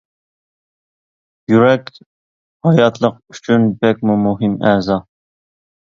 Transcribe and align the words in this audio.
يۈرەك 1.53 1.93
ھاياتلىق 2.71 3.23
ئۈچۈن 3.37 3.71
بەكمۇ 3.85 4.21
مۇھىم 4.27 4.61
ئەزا. 4.73 5.03